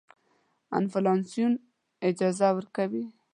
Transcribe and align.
انفلاسیون 0.77 1.53
اجازه 2.09 2.47
ورکوي. 2.55 3.05